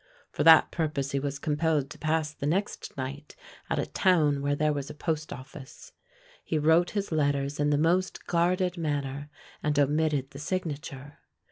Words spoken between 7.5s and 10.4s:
in the most guarded manner, and omitted the